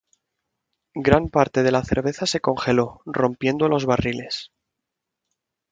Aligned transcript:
Gran 1.07 1.29
parte 1.29 1.61
de 1.61 1.71
la 1.71 1.83
cerveza 1.83 2.25
se 2.25 2.39
congeló, 2.39 3.01
rompiendo 3.05 3.67
los 3.67 3.85
barriles. 3.85 4.49